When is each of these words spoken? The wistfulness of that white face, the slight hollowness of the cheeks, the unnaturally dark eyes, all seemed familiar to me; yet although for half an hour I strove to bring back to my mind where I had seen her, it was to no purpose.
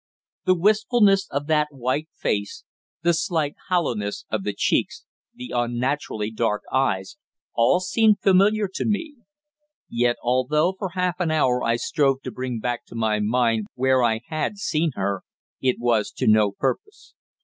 The 0.45 0.55
wistfulness 0.55 1.27
of 1.29 1.45
that 1.45 1.67
white 1.69 2.09
face, 2.17 2.63
the 3.03 3.13
slight 3.13 3.53
hollowness 3.69 4.25
of 4.31 4.43
the 4.43 4.53
cheeks, 4.57 5.05
the 5.35 5.51
unnaturally 5.53 6.31
dark 6.31 6.63
eyes, 6.73 7.17
all 7.53 7.79
seemed 7.79 8.19
familiar 8.19 8.67
to 8.73 8.83
me; 8.83 9.17
yet 9.87 10.15
although 10.23 10.73
for 10.73 10.93
half 10.95 11.19
an 11.19 11.29
hour 11.29 11.61
I 11.63 11.75
strove 11.75 12.23
to 12.23 12.31
bring 12.31 12.59
back 12.59 12.83
to 12.87 12.95
my 12.95 13.19
mind 13.19 13.67
where 13.75 14.01
I 14.03 14.21
had 14.25 14.57
seen 14.57 14.89
her, 14.95 15.21
it 15.61 15.75
was 15.77 16.09
to 16.13 16.25
no 16.25 16.51
purpose. 16.51 17.13